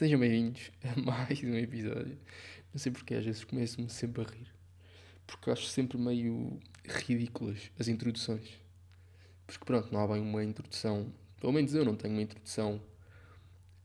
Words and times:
Sejam 0.00 0.18
bem-vindos 0.18 0.70
a 0.82 0.96
mais 1.04 1.44
um 1.44 1.54
episódio. 1.56 2.18
Não 2.72 2.78
sei 2.78 2.90
porque 2.90 3.12
às 3.12 3.22
vezes 3.22 3.44
começo-me 3.44 3.90
sempre 3.90 4.22
a 4.22 4.24
rir. 4.24 4.46
Porque 5.26 5.50
acho 5.50 5.66
sempre 5.66 5.98
meio 5.98 6.58
ridículas 6.86 7.70
as 7.78 7.86
introduções. 7.86 8.48
Porque 9.46 9.62
pronto, 9.62 9.92
não 9.92 10.00
há 10.00 10.08
bem 10.08 10.22
uma 10.22 10.42
introdução. 10.42 11.12
Pelo 11.38 11.52
menos 11.52 11.74
eu 11.74 11.84
não 11.84 11.94
tenho 11.94 12.14
uma 12.14 12.22
introdução 12.22 12.80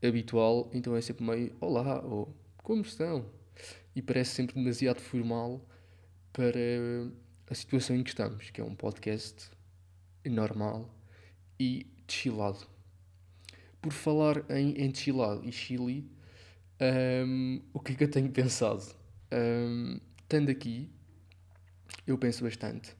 habitual, 0.02 0.70
então 0.72 0.96
é 0.96 1.02
sempre 1.02 1.22
meio 1.22 1.54
Olá, 1.60 2.02
ou 2.02 2.34
como 2.62 2.80
estão? 2.80 3.30
E 3.94 4.00
parece 4.00 4.36
sempre 4.36 4.54
demasiado 4.54 5.00
formal 5.02 5.68
para 6.32 6.58
a 7.50 7.54
situação 7.54 7.94
em 7.94 8.02
que 8.02 8.08
estamos, 8.08 8.48
que 8.48 8.62
é 8.62 8.64
um 8.64 8.74
podcast 8.74 9.50
normal 10.24 10.88
e 11.60 11.86
chillado. 12.08 12.75
Por 13.86 13.92
falar 13.92 14.50
em 14.50 14.84
enchilado 14.84 15.44
e 15.44 15.52
chili, 15.52 16.10
um, 17.24 17.62
o 17.72 17.78
que 17.78 17.92
é 17.92 17.94
que 17.94 18.02
eu 18.02 18.10
tenho 18.10 18.28
pensado? 18.32 18.82
Um, 19.32 20.00
aqui, 20.50 20.90
eu 22.04 22.18
penso 22.18 22.42
bastante. 22.42 22.96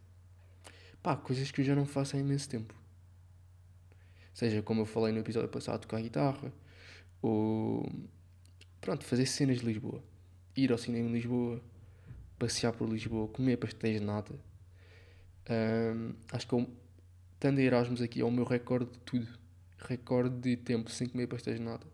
Pá, 1.03 1.17
coisas 1.17 1.51
que 1.51 1.61
eu 1.61 1.65
já 1.65 1.75
não 1.75 1.87
faço 1.87 2.15
há 2.15 2.21
imenso 2.21 2.49
tempo. 2.49 2.73
Seja 4.33 4.63
como 4.63 4.83
eu 4.83 4.87
falei 4.87 5.13
no 5.13 5.19
episódio 5.19 5.49
passado, 5.49 5.81
tocar 5.81 6.01
guitarra, 6.01 6.53
ou 7.21 7.85
pronto, 8.81 9.05
fazer 9.05 9.27
cenas 9.27 9.59
de 9.59 9.67
Lisboa. 9.67 10.01
Ir 10.57 10.71
ao 10.71 10.79
cinema 10.79 11.09
em 11.09 11.13
Lisboa, 11.13 11.61
passear 12.39 12.73
por 12.73 12.89
Lisboa, 12.89 13.27
comer 13.27 13.57
pastéis 13.57 13.99
de 13.99 14.07
nata. 14.07 14.39
Um, 15.51 16.13
acho 16.31 16.47
que 16.47 16.55
eu, 16.55 16.71
estando 17.35 17.59
a 17.59 17.63
Erasmus 17.63 18.01
aqui 18.01 18.21
é 18.21 18.25
o 18.25 18.31
meu 18.31 18.45
recorde 18.45 18.89
de 18.93 19.01
tudo 19.01 19.46
recorde 19.79 20.37
de 20.41 20.57
tempo 20.57 20.91
sem 20.91 21.09
comer 21.09 21.27
pastéis 21.27 21.59
de 21.59 21.65
nada, 21.65 21.87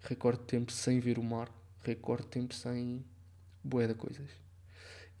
recorde 0.00 0.40
de 0.40 0.46
tempo 0.46 0.72
sem 0.72 1.00
ver 1.00 1.18
o 1.18 1.22
mar, 1.22 1.50
recorde 1.84 2.24
de 2.24 2.30
tempo 2.30 2.54
sem 2.54 3.04
boé 3.62 3.86
de 3.86 3.94
coisas. 3.94 4.30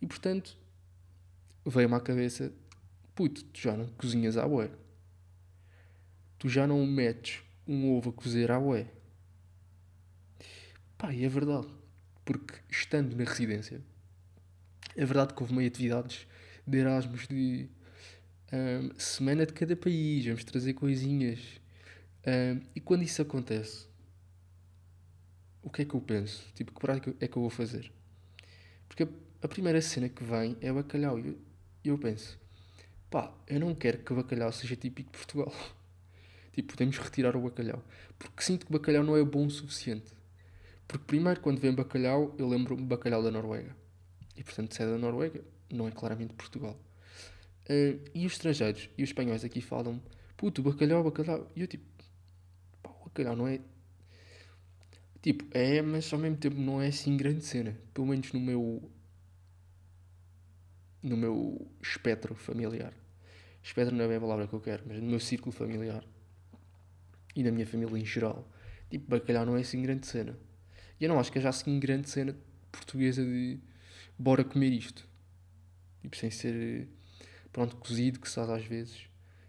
E 0.00 0.06
portanto, 0.06 0.56
veio-me 1.64 1.94
à 1.94 2.00
cabeça: 2.00 2.52
puto, 3.14 3.44
tu 3.44 3.60
já 3.60 3.76
não 3.76 3.88
cozinhas 3.88 4.36
à 4.36 4.46
bué. 4.46 4.70
Tu 6.38 6.48
já 6.48 6.66
não 6.66 6.86
metes 6.86 7.42
um 7.66 7.92
ovo 7.92 8.10
a 8.10 8.12
cozer 8.12 8.50
à 8.50 8.60
bué. 8.60 8.86
Pá, 10.98 11.12
e 11.12 11.24
é 11.24 11.28
verdade. 11.28 11.68
Porque 12.24 12.54
estando 12.68 13.14
na 13.16 13.24
residência, 13.24 13.80
é 14.96 15.04
verdade 15.04 15.34
que 15.34 15.42
houve 15.42 15.54
meio 15.54 15.68
atividades 15.68 16.26
de 16.66 16.78
Erasmus 16.78 17.28
de 17.28 17.68
um, 18.52 18.98
semana 18.98 19.44
de 19.44 19.52
cada 19.52 19.76
país, 19.76 20.24
vamos 20.24 20.44
trazer 20.44 20.74
coisinhas 20.74 21.40
um, 22.26 22.60
e 22.74 22.80
quando 22.80 23.02
isso 23.02 23.22
acontece, 23.22 23.86
o 25.62 25.70
que 25.70 25.82
é 25.82 25.84
que 25.84 25.94
eu 25.94 26.00
penso? 26.00 26.44
Tipo, 26.54 26.72
que 26.72 26.80
prática 26.80 27.14
é 27.20 27.28
que 27.28 27.36
eu 27.36 27.42
vou 27.42 27.50
fazer? 27.50 27.92
Porque 28.88 29.04
a, 29.04 29.08
a 29.42 29.48
primeira 29.48 29.80
cena 29.80 30.08
que 30.08 30.24
vem 30.24 30.56
é 30.60 30.72
o 30.72 30.74
bacalhau. 30.74 31.20
E 31.20 31.28
eu, 31.28 31.38
eu 31.84 31.98
penso, 31.98 32.36
pá, 33.08 33.32
eu 33.46 33.60
não 33.60 33.74
quero 33.76 33.98
que 33.98 34.12
o 34.12 34.16
bacalhau 34.16 34.52
seja 34.52 34.74
típico 34.74 35.12
de 35.12 35.18
Portugal. 35.18 35.52
tipo, 36.52 36.72
podemos 36.72 36.98
retirar 36.98 37.36
o 37.36 37.40
bacalhau. 37.40 37.82
Porque 38.18 38.42
sinto 38.42 38.66
que 38.66 38.72
o 38.72 38.78
bacalhau 38.78 39.04
não 39.04 39.16
é 39.16 39.24
bom 39.24 39.46
o 39.46 39.50
suficiente. 39.50 40.12
Porque 40.88 41.04
primeiro, 41.04 41.40
quando 41.40 41.60
vem 41.60 41.72
bacalhau, 41.72 42.34
eu 42.38 42.48
lembro-me 42.48 42.82
bacalhau 42.82 43.22
da 43.22 43.30
Noruega. 43.30 43.74
E 44.36 44.42
portanto, 44.42 44.74
se 44.74 44.82
é 44.82 44.86
da 44.86 44.98
Noruega, 44.98 45.44
não 45.70 45.86
é 45.86 45.92
claramente 45.92 46.34
Portugal. 46.34 46.76
Uh, 47.68 48.00
e 48.14 48.26
os 48.26 48.32
estrangeiros 48.32 48.88
e 48.96 49.02
os 49.02 49.08
espanhóis 49.08 49.44
aqui 49.44 49.60
falam, 49.60 50.00
puto, 50.36 50.62
bacalhau, 50.62 51.02
bacalhau. 51.02 51.50
E 51.56 51.62
eu 51.62 51.66
tipo, 51.66 51.84
calhar 53.16 53.34
não 53.34 53.48
é. 53.48 53.60
Tipo, 55.22 55.44
é, 55.56 55.82
mas 55.82 56.12
ao 56.12 56.18
mesmo 56.18 56.36
tempo 56.36 56.56
não 56.56 56.80
é 56.80 56.88
assim 56.88 57.16
grande 57.16 57.44
cena. 57.44 57.76
Pelo 57.94 58.06
menos 58.06 58.32
no 58.32 58.40
meu. 58.40 58.90
No 61.02 61.16
meu 61.16 61.70
espectro 61.82 62.34
familiar. 62.34 62.92
Espectro 63.62 63.96
não 63.96 64.04
é 64.04 64.08
bem 64.08 64.16
a 64.16 64.20
palavra 64.20 64.46
que 64.46 64.52
eu 64.52 64.60
quero, 64.60 64.84
mas 64.86 65.00
no 65.00 65.08
meu 65.08 65.20
círculo 65.20 65.52
familiar. 65.52 66.04
E 67.34 67.42
na 67.42 67.50
minha 67.50 67.66
família 67.66 67.98
em 67.98 68.04
geral. 68.04 68.48
Tipo, 68.90 69.08
bacalhau 69.08 69.46
não 69.46 69.56
é 69.56 69.60
assim 69.60 69.82
grande 69.82 70.06
cena. 70.06 70.38
E 71.00 71.04
eu 71.04 71.08
não 71.08 71.18
acho 71.18 71.32
que 71.32 71.38
haja 71.38 71.48
assim 71.48 71.78
grande 71.78 72.08
cena 72.08 72.36
portuguesa 72.70 73.24
de 73.24 73.58
bora 74.18 74.44
comer 74.44 74.72
isto. 74.72 75.08
Tipo, 76.02 76.16
sem 76.16 76.30
ser 76.30 76.88
pronto, 77.52 77.76
cozido, 77.76 78.20
que 78.20 78.28
se 78.28 78.34
faz 78.34 78.50
às 78.50 78.64
vezes. 78.64 79.08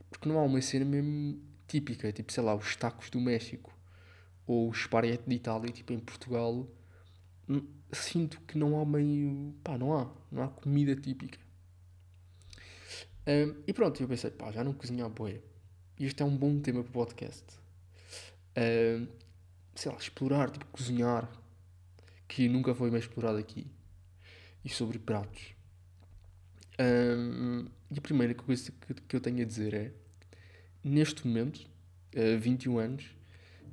Porque 0.09 0.28
não 0.28 0.40
há 0.40 0.44
uma 0.44 0.62
cena 0.62 0.85
mesmo 0.85 1.41
típica, 1.68 2.12
tipo, 2.12 2.31
sei 2.31 2.44
lá, 2.44 2.56
os 2.56 2.75
tacos 2.75 3.09
do 3.09 3.19
México 3.19 3.78
ou 4.46 4.69
o 4.69 4.72
esparguete 4.72 5.24
de 5.28 5.35
Itália, 5.35 5.72
tipo, 5.72 5.91
em 5.94 6.00
Portugal, 6.00 6.66
sinto 7.91 8.40
que 8.41 8.57
não 8.57 8.80
há 8.80 8.86
meio. 8.86 9.53
pá, 9.63 9.78
não 9.78 9.97
há, 9.97 10.09
não 10.31 10.44
há 10.44 10.47
comida 10.47 10.96
típica. 10.96 11.38
Um, 13.28 13.62
e 13.68 13.74
pronto, 13.74 14.02
eu 14.02 14.07
pensei, 14.07 14.31
pá, 14.31 14.52
já 14.52 14.63
não 14.63 14.74
cozinho 14.74 15.06
a 15.06 15.09
boia. 15.09 15.44
E 16.00 16.06
este 16.06 16.24
é 16.24 16.25
um 16.25 16.36
bom 16.36 16.59
tema 16.59 16.81
para 16.84 16.90
o 16.90 16.94
podcast. 16.94 17.44
Um, 18.57 19.07
sei 19.75 19.91
lá, 19.91 19.97
explorar, 19.97 20.50
tipo, 20.50 20.66
cozinhar, 20.68 21.30
que 22.28 22.47
nunca 22.47 22.74
foi 22.74 22.90
mais 22.90 23.03
explorado 23.03 23.38
aqui. 23.38 23.68
E 24.63 24.69
sobre 24.69 24.97
pratos. 24.97 25.53
Um, 26.80 27.68
e 27.90 27.98
a 27.98 28.02
primeira 28.02 28.34
coisa 28.34 28.72
que, 29.08 29.16
eu 29.16 29.22
tenho 29.22 29.42
a 29.42 29.46
dizer 29.46 29.74
é 29.74 29.92
neste 30.84 31.25
momento, 31.25 31.68
uh, 32.16 32.40
21 32.40 32.78
anos, 32.78 33.16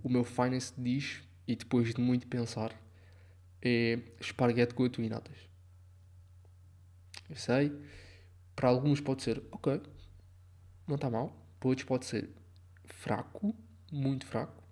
o 0.03 0.09
meu 0.09 0.25
finance 0.25 0.73
diz, 0.77 1.23
e 1.47 1.57
depois 1.57 1.95
de 1.95 2.01
muito 2.01 2.27
pensar, 2.27 2.73
é 3.61 3.99
esparguete 4.21 4.75
com 4.75 4.85
atum 4.85 5.03
e 5.03 5.09
natas. 5.09 5.37
Eu 7.29 7.37
sei, 7.37 7.73
para 8.55 8.69
alguns 8.69 9.01
pode 9.01 9.23
ser 9.23 9.43
ok, 9.51 9.81
não 10.87 10.97
está 10.97 11.11
mal, 11.11 11.35
para 11.59 11.69
outros 11.69 11.87
pode 11.87 12.05
ser 12.05 12.31
fraco, 12.85 13.55
muito 13.91 14.27
fraco. 14.27 14.63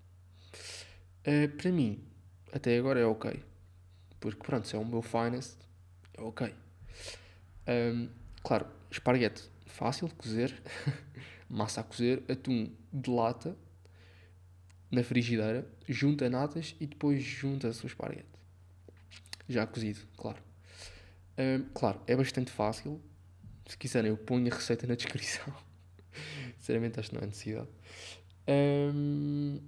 Uh, 1.26 1.48
para 1.56 1.72
mim, 1.72 2.04
até 2.52 2.76
agora 2.78 3.00
é 3.00 3.06
ok, 3.06 3.42
porque 4.20 4.42
pronto, 4.42 4.68
se 4.68 4.76
é 4.76 4.78
o 4.78 4.84
meu 4.84 5.02
finance, 5.02 5.56
é 6.14 6.20
ok. 6.20 6.54
Um, 7.66 8.21
claro, 8.42 8.66
esparguete, 8.90 9.42
fácil 9.66 10.08
de 10.08 10.14
cozer. 10.14 10.62
massa 11.52 11.82
a 11.82 11.84
cozer, 11.84 12.22
atum 12.30 12.72
de 12.90 13.10
lata 13.10 13.54
na 14.90 15.04
frigideira, 15.04 15.66
junta 15.86 16.28
natas 16.30 16.74
e 16.80 16.86
depois 16.86 17.22
junta-se 17.22 17.84
o 17.84 17.86
esparguete. 17.86 18.26
Já 19.48 19.66
cozido, 19.66 20.00
claro. 20.16 20.42
Um, 21.38 21.64
claro, 21.74 22.00
é 22.06 22.16
bastante 22.16 22.50
fácil. 22.50 23.00
Se 23.66 23.76
quiserem, 23.76 24.10
eu 24.10 24.16
ponho 24.16 24.50
a 24.50 24.54
receita 24.54 24.86
na 24.86 24.94
descrição. 24.94 25.54
Sinceramente, 26.56 26.98
acho 26.98 27.10
que 27.10 27.16
não 27.16 27.22
há 27.22 27.26
necessidade. 27.26 27.68
Um, 28.48 29.60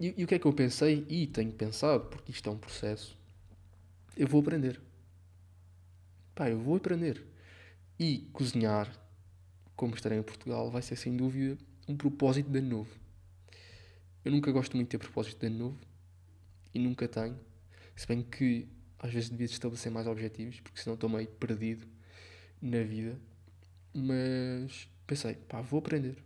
e, 0.00 0.14
e, 0.16 0.24
o 0.24 0.26
que 0.26 0.34
é 0.34 0.38
que 0.38 0.46
eu 0.46 0.52
pensei? 0.52 1.06
E 1.08 1.26
tenho 1.26 1.52
pensado, 1.52 2.06
porque 2.06 2.32
isto 2.32 2.48
é 2.48 2.52
um 2.52 2.58
processo. 2.58 3.18
Eu 4.16 4.26
vou 4.26 4.40
aprender. 4.40 4.80
Pá, 6.34 6.48
eu 6.48 6.58
vou 6.58 6.76
aprender. 6.76 7.22
E 8.02 8.30
cozinhar 8.32 8.90
como 9.76 9.94
estarei 9.94 10.18
em 10.18 10.22
Portugal, 10.22 10.70
vai 10.70 10.80
ser 10.80 10.96
sem 10.96 11.14
dúvida 11.14 11.58
um 11.86 11.94
propósito 11.94 12.48
de 12.48 12.58
ano 12.58 12.78
novo. 12.78 12.90
Eu 14.24 14.32
nunca 14.32 14.50
gosto 14.50 14.74
muito 14.74 14.88
de 14.88 14.92
ter 14.92 14.98
propósito 14.98 15.38
de 15.38 15.48
ano 15.48 15.58
novo 15.58 15.78
e 16.72 16.78
nunca 16.78 17.06
tenho, 17.06 17.38
se 17.94 18.06
bem 18.06 18.22
que 18.22 18.66
às 18.98 19.12
vezes 19.12 19.28
devia 19.28 19.44
estabelecer 19.44 19.92
mais 19.92 20.06
objetivos, 20.06 20.60
porque 20.60 20.80
senão 20.80 20.94
estou 20.94 21.10
meio 21.10 21.28
perdido 21.28 21.86
na 22.62 22.82
vida. 22.82 23.20
Mas 23.92 24.88
pensei, 25.06 25.34
pá, 25.34 25.60
vou 25.60 25.80
aprender. 25.80 26.16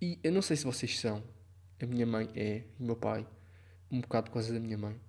E 0.00 0.18
eu 0.24 0.32
não 0.32 0.42
sei 0.42 0.56
se 0.56 0.64
vocês 0.64 0.98
são, 0.98 1.22
a 1.80 1.86
minha 1.86 2.04
mãe 2.04 2.28
é, 2.34 2.64
e 2.80 2.82
o 2.82 2.86
meu 2.86 2.96
pai, 2.96 3.24
um 3.88 4.00
bocado 4.00 4.26
por 4.26 4.32
causa 4.32 4.52
da 4.52 4.58
minha 4.58 4.76
mãe, 4.76 5.00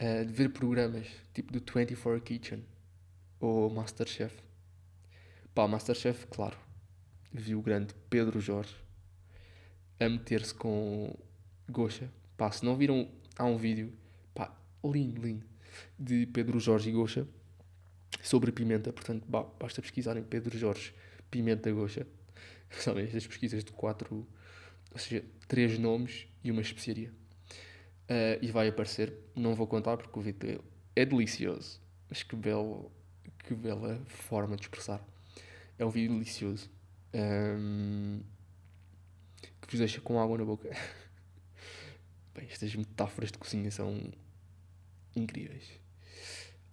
uh, 0.00 0.26
de 0.26 0.32
ver 0.32 0.48
programas 0.48 1.06
tipo 1.32 1.52
do 1.52 1.60
24 1.60 2.20
Kitchen 2.22 2.64
ou 3.42 3.68
Masterchef 3.68 4.40
Pá, 5.54 5.68
Masterchef, 5.68 6.26
claro. 6.28 6.56
Vi 7.30 7.54
o 7.54 7.60
grande 7.60 7.94
Pedro 8.08 8.40
Jorge 8.40 8.74
a 10.00 10.08
meter-se 10.08 10.54
com 10.54 11.14
Gocha. 11.68 12.10
Pá, 12.38 12.50
se 12.50 12.64
não 12.64 12.74
viram, 12.74 13.10
há 13.36 13.44
um 13.44 13.58
vídeo, 13.58 13.92
pá, 14.34 14.56
lindo, 14.82 15.20
lindo, 15.20 15.44
de 15.98 16.24
Pedro 16.26 16.58
Jorge 16.58 16.88
e 16.88 16.92
Gocha 16.92 17.28
sobre 18.22 18.50
pimenta. 18.50 18.92
Portanto, 18.94 19.26
bah, 19.28 19.44
basta 19.60 19.82
pesquisarem 19.82 20.22
Pedro 20.22 20.56
Jorge, 20.56 20.94
pimenta 21.30 21.70
Gocha. 21.70 22.06
Sabem, 22.70 23.04
estas 23.04 23.26
pesquisas 23.26 23.62
de 23.62 23.72
quatro, 23.72 24.26
ou 24.90 24.98
seja, 24.98 25.22
três 25.46 25.78
nomes 25.78 26.26
e 26.42 26.50
uma 26.50 26.62
especiaria. 26.62 27.10
Uh, 28.04 28.40
e 28.40 28.50
vai 28.50 28.68
aparecer, 28.68 29.12
não 29.36 29.54
vou 29.54 29.66
contar 29.66 29.98
porque 29.98 30.18
o 30.18 30.22
vídeo 30.22 30.64
é 30.96 31.04
delicioso. 31.04 31.78
Mas 32.08 32.22
que, 32.22 32.34
belo, 32.34 32.90
que 33.42 33.54
bela 33.54 34.00
forma 34.06 34.56
de 34.56 34.62
expressar. 34.62 35.00
É 35.78 35.84
um 35.84 35.90
vídeo 35.90 36.12
delicioso. 36.12 36.70
Um, 37.14 38.20
que 39.60 39.68
vos 39.68 39.78
deixa 39.78 40.00
com 40.00 40.20
água 40.20 40.38
na 40.38 40.44
boca. 40.44 40.68
Bem, 42.34 42.46
estas 42.50 42.74
metáforas 42.74 43.30
de 43.30 43.38
cozinha 43.38 43.70
são 43.70 44.12
incríveis. 45.14 45.82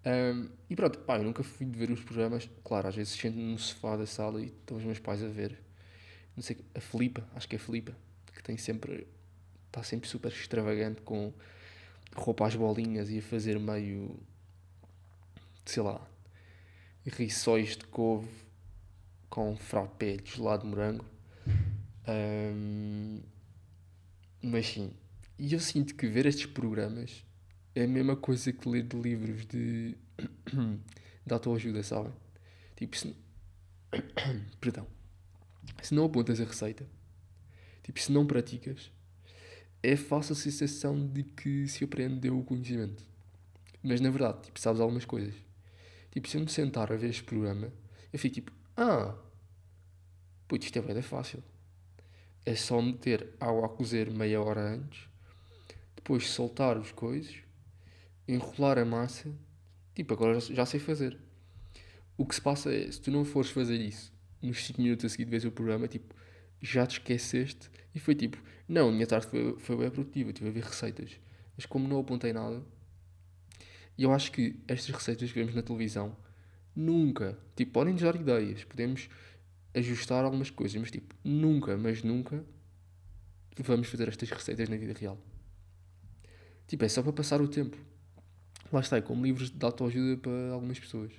Um, 0.05 0.49
e 0.69 0.75
pronto, 0.75 0.99
pá, 0.99 1.17
eu 1.17 1.23
nunca 1.23 1.43
fui 1.43 1.65
de 1.65 1.77
ver 1.77 1.91
os 1.91 2.01
programas. 2.01 2.49
Claro, 2.63 2.87
às 2.87 2.95
vezes 2.95 3.13
sento 3.13 3.37
no 3.37 3.59
sofá 3.59 3.97
da 3.97 4.05
sala 4.05 4.41
e 4.41 4.45
estão 4.45 4.77
os 4.77 4.83
meus 4.83 4.99
pais 4.99 5.23
a 5.23 5.27
ver. 5.27 5.59
Não 6.35 6.43
sei, 6.43 6.57
a 6.73 6.79
Filipa, 6.79 7.27
acho 7.35 7.47
que 7.47 7.55
é 7.55 7.59
a 7.59 7.61
Filipa, 7.61 7.95
que 8.33 8.41
tem 8.41 8.57
sempre. 8.57 9.07
está 9.67 9.83
sempre 9.83 10.07
super 10.07 10.31
extravagante 10.31 11.01
com 11.01 11.33
roupa 12.15 12.47
às 12.47 12.55
bolinhas 12.55 13.09
e 13.09 13.19
a 13.19 13.21
fazer 13.21 13.59
meio. 13.59 14.17
sei 15.65 15.83
lá. 15.83 16.01
Rissóis 17.09 17.75
de 17.75 17.85
couve 17.85 18.29
com 19.29 19.55
frappé 19.55 20.17
de 20.17 20.31
gelado 20.31 20.63
de 20.63 20.69
morango. 20.69 21.05
Um, 22.07 23.21
mas 24.41 24.67
sim, 24.67 24.91
e 25.37 25.53
eu 25.53 25.59
sinto 25.59 25.95
que 25.95 26.07
ver 26.07 26.25
estes 26.25 26.47
programas 26.47 27.23
é 27.75 27.83
a 27.83 27.87
mesma 27.87 28.15
coisa 28.15 28.51
que 28.51 28.67
ler 28.67 28.83
de 28.83 28.97
livros 28.97 29.45
de, 29.45 29.95
de 31.25 31.33
autoajuda, 31.33 31.83
sabem? 31.83 32.13
Tipo, 32.75 32.97
se... 32.97 33.15
Perdão. 34.59 34.87
Se 35.81 35.93
não 35.93 36.05
apontas 36.05 36.41
a 36.41 36.45
receita, 36.45 36.85
tipo, 37.83 37.99
se 37.99 38.11
não 38.11 38.25
praticas, 38.25 38.91
é 39.81 39.95
falsa 39.95 40.33
a 40.33 40.35
sensação 40.35 41.07
de 41.07 41.23
que 41.23 41.67
se 41.67 41.83
aprendeu 41.83 42.37
o 42.37 42.43
conhecimento. 42.43 43.03
Mas 43.81 44.01
na 44.01 44.09
verdade, 44.09 44.43
tipo, 44.43 44.59
sabes 44.59 44.81
algumas 44.81 45.05
coisas. 45.05 45.33
Tipo, 46.11 46.27
se 46.27 46.37
eu 46.37 46.41
me 46.41 46.49
sentar 46.49 46.91
a 46.91 46.95
ver 46.95 47.09
este 47.09 47.23
programa, 47.23 47.71
eu 48.11 48.19
fico 48.19 48.35
tipo, 48.35 48.51
ah, 48.75 49.15
putz, 50.47 50.65
isto 50.65 50.79
é 50.79 50.81
bem 50.81 51.01
fácil. 51.01 51.43
É 52.45 52.55
só 52.55 52.81
meter 52.81 53.35
água 53.39 53.65
a 53.65 53.69
cozer 53.69 54.09
meia 54.09 54.41
hora 54.41 54.73
antes, 54.73 55.07
depois 55.95 56.27
soltar 56.29 56.77
os 56.77 56.91
coisas, 56.91 57.35
enrolar 58.27 58.79
a 58.79 58.85
massa. 58.85 59.31
Tipo, 59.93 60.13
agora 60.13 60.39
já 60.39 60.65
sei 60.65 60.79
fazer. 60.79 61.19
O 62.17 62.25
que 62.25 62.35
se 62.35 62.41
passa 62.41 62.73
é, 62.73 62.91
se 62.91 62.99
tu 62.99 63.11
não 63.11 63.23
fores 63.23 63.51
fazer 63.51 63.79
isso 63.79 64.11
nos 64.41 64.65
5 64.65 64.81
minutos 64.81 65.05
a 65.05 65.09
seguir 65.09 65.25
de 65.25 65.31
vez 65.31 65.45
o 65.45 65.51
programa, 65.51 65.87
tipo, 65.87 66.15
já 66.61 66.85
te 66.85 66.99
esqueceste 66.99 67.69
e 67.93 67.99
foi 67.99 68.15
tipo, 68.15 68.37
não, 68.67 68.89
a 68.89 68.91
minha 68.91 69.07
tarde 69.07 69.27
foi, 69.27 69.57
foi 69.59 69.77
bem 69.77 69.89
produtiva, 69.89 70.29
estive 70.29 70.49
a 70.49 70.51
ver 70.51 70.63
receitas. 70.63 71.19
Mas 71.55 71.65
como 71.65 71.87
não 71.87 71.99
apontei 71.99 72.31
nada, 72.31 72.63
e 73.99 74.03
eu 74.03 74.13
acho 74.13 74.31
que 74.31 74.55
estas 74.65 74.95
receitas 74.95 75.29
que 75.29 75.37
vemos 75.37 75.53
na 75.53 75.61
televisão 75.61 76.15
nunca, 76.73 77.37
tipo, 77.53 77.73
podem 77.73 77.91
nos 77.91 78.01
dar 78.01 78.15
ideias, 78.15 78.63
podemos 78.63 79.09
ajustar 79.75 80.23
algumas 80.23 80.49
coisas, 80.49 80.79
mas 80.79 80.89
tipo, 80.89 81.13
nunca, 81.21 81.75
mas 81.75 82.01
nunca 82.01 82.41
vamos 83.57 83.89
fazer 83.89 84.07
estas 84.07 84.29
receitas 84.29 84.69
na 84.69 84.77
vida 84.77 84.93
real. 84.97 85.21
Tipo, 86.65 86.85
é 86.85 86.87
só 86.87 87.03
para 87.03 87.11
passar 87.11 87.41
o 87.41 87.47
tempo. 87.49 87.75
Lá 88.71 88.79
está, 88.79 88.95
é 88.95 89.01
como 89.01 89.21
livros 89.21 89.49
de 89.49 89.65
autoajuda 89.65 90.15
para 90.15 90.53
algumas 90.53 90.79
pessoas. 90.79 91.11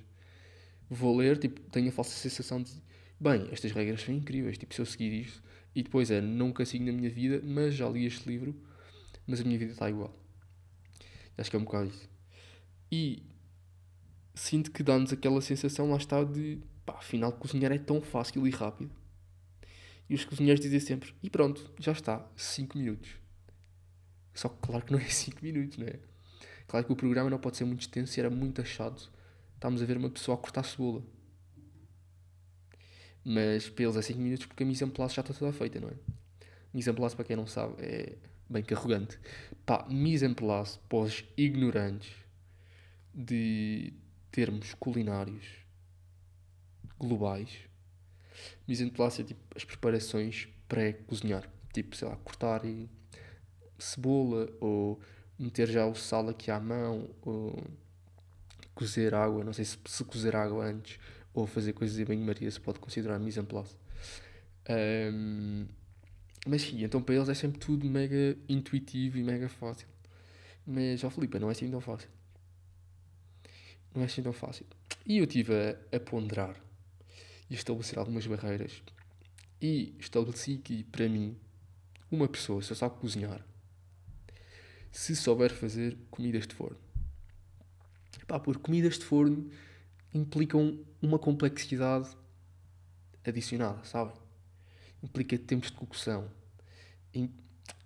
Vou 0.89 1.15
ler, 1.15 1.37
tipo, 1.37 1.61
tenho 1.69 1.89
a 1.89 1.91
falsa 1.91 2.17
sensação 2.17 2.63
de, 2.63 2.71
bem, 3.19 3.47
estas 3.51 3.71
regras 3.73 4.01
são 4.01 4.15
incríveis, 4.15 4.57
tipo, 4.57 4.73
se 4.73 4.81
eu 4.81 4.87
seguir 4.87 5.13
isto, 5.21 5.43
e 5.75 5.83
depois 5.83 6.09
é, 6.09 6.19
nunca 6.19 6.65
sigo 6.65 6.85
na 6.85 6.91
minha 6.91 7.11
vida, 7.11 7.43
mas 7.43 7.75
já 7.75 7.87
li 7.87 8.07
este 8.07 8.27
livro, 8.27 8.59
mas 9.27 9.39
a 9.39 9.43
minha 9.43 9.59
vida 9.59 9.73
está 9.73 9.87
igual. 9.87 10.19
Acho 11.37 11.51
que 11.51 11.55
é 11.55 11.59
um 11.59 11.63
bocado 11.63 11.87
isso. 11.87 12.09
E 12.91 13.23
sinto 14.35 14.71
que 14.71 14.83
dá-nos 14.83 15.13
aquela 15.13 15.41
sensação, 15.41 15.89
lá 15.89 15.97
está, 15.97 16.23
de 16.23 16.59
pá, 16.85 16.97
afinal 16.97 17.31
cozinhar 17.31 17.71
é 17.71 17.77
tão 17.77 18.01
fácil 18.01 18.45
e 18.45 18.49
rápido. 18.49 18.91
E 20.09 20.15
os 20.15 20.25
cozinheiros 20.25 20.61
dizem 20.61 20.79
sempre, 20.79 21.13
e 21.23 21.29
pronto, 21.29 21.71
já 21.79 21.93
está, 21.93 22.29
5 22.35 22.77
minutos. 22.77 23.11
Só 24.33 24.49
que 24.49 24.59
claro 24.61 24.85
que 24.85 24.91
não 24.91 24.99
é 24.99 25.05
5 25.07 25.41
minutos, 25.41 25.77
não 25.77 25.87
é? 25.87 25.99
Claro 26.67 26.85
que 26.85 26.91
o 26.91 26.95
programa 26.95 27.29
não 27.29 27.39
pode 27.39 27.57
ser 27.57 27.65
muito 27.65 27.81
extenso 27.81 28.17
e 28.17 28.19
era 28.19 28.29
muito 28.29 28.61
achado. 28.61 29.09
Estamos 29.55 29.81
a 29.81 29.85
ver 29.85 29.97
uma 29.97 30.09
pessoa 30.09 30.35
a 30.35 30.41
cortar 30.41 30.63
cebola. 30.63 31.03
Mas 33.23 33.69
para 33.69 33.83
eles 33.83 33.95
é 33.95 34.01
5 34.01 34.19
minutos 34.19 34.45
porque 34.45 34.63
a 34.63 34.65
mise 34.65 34.83
en 34.83 34.89
place 34.89 35.15
já 35.15 35.21
está 35.21 35.33
toda 35.33 35.53
feita, 35.53 35.79
não 35.79 35.89
é? 35.89 35.93
Mise 36.73 36.89
en 36.89 36.93
place, 36.93 37.15
para 37.15 37.25
quem 37.25 37.35
não 37.35 37.45
sabe, 37.45 37.75
é 37.79 38.17
bem 38.49 38.63
que 38.63 38.73
arrogante. 38.73 39.19
Pá, 39.65 39.85
mise 39.89 40.25
en 40.25 40.33
place 40.33 40.79
para 40.89 40.99
os 40.99 41.23
ignorantes 41.37 42.20
de 43.13 43.93
termos 44.31 44.73
culinários 44.75 45.45
globais. 46.99 47.49
Mise 48.67 48.83
en 48.83 48.89
place 48.89 49.21
é 49.21 49.25
tipo 49.25 49.41
as 49.55 49.65
preparações 49.65 50.47
pré-cozinhar. 50.67 51.49
Tipo, 51.73 51.95
sei 51.95 52.07
lá, 52.07 52.15
cortar 52.17 52.61
cebola 53.77 54.49
ou 54.59 54.99
meter 55.37 55.67
já 55.69 55.85
o 55.85 55.95
sal 55.95 56.29
aqui 56.29 56.51
à 56.51 56.59
mão 56.59 57.09
ou 57.21 57.61
cozer 58.73 59.13
água. 59.13 59.43
Não 59.43 59.53
sei 59.53 59.65
se, 59.65 59.77
se 59.85 60.03
cozer 60.03 60.35
água 60.35 60.65
antes 60.65 60.99
ou 61.33 61.47
fazer 61.47 61.73
coisas 61.73 61.97
em 61.97 62.05
banho-maria 62.05 62.49
se 62.51 62.59
pode 62.59 62.79
considerar 62.79 63.19
mise 63.19 63.39
en 63.39 63.45
place. 63.45 63.75
Um, 64.69 65.67
mas 66.47 66.61
sim, 66.63 66.83
então 66.83 67.01
para 67.01 67.15
eles 67.15 67.29
é 67.29 67.33
sempre 67.33 67.59
tudo 67.59 67.85
mega 67.85 68.37
intuitivo 68.47 69.17
e 69.17 69.23
mega 69.23 69.49
fácil. 69.49 69.87
Mas, 70.65 71.03
ó 71.03 71.09
Filipe, 71.09 71.39
não 71.39 71.49
é 71.49 71.51
assim 71.51 71.69
tão 71.69 71.81
fácil. 71.81 72.09
Não 73.93 74.01
é 74.03 74.05
assim 74.05 74.23
tão 74.23 74.33
fácil. 74.33 74.65
E 75.05 75.17
eu 75.17 75.25
estive 75.25 75.53
a, 75.53 75.97
a 75.97 75.99
ponderar 75.99 76.55
e 77.49 77.53
estabelecer 77.53 77.99
algumas 77.99 78.25
barreiras. 78.25 78.81
E 79.61 79.95
estabeleci 79.99 80.57
que, 80.57 80.83
para 80.85 81.07
mim, 81.07 81.37
uma 82.09 82.27
pessoa 82.27 82.61
só 82.61 82.73
sabe 82.73 82.99
cozinhar 82.99 83.45
se 84.91 85.15
souber 85.15 85.53
fazer 85.53 85.97
comidas 86.09 86.45
de 86.45 86.53
forno. 86.53 86.77
Pá, 88.27 88.39
porque 88.39 88.61
comidas 88.61 88.99
de 88.99 89.05
forno 89.05 89.49
implicam 90.13 90.79
uma 91.01 91.17
complexidade 91.17 92.09
adicionada, 93.25 93.83
sabem? 93.85 94.13
Implica 95.01 95.37
tempos 95.37 95.71
de 95.71 95.77
cocção. 95.77 96.29